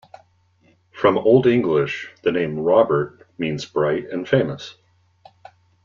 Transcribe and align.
From 0.91 1.15
old 1.19 1.45
English, 1.45 2.11
the 2.23 2.31
name 2.31 2.57
"Robert" 2.57 3.27
means 3.37 3.65
bright 3.67 4.09
and 4.09 4.27
famous. 4.27 4.73